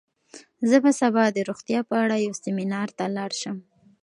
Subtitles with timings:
[0.69, 3.57] زه به سبا د روغتیا په اړه یو سیمینار ته لاړ شم.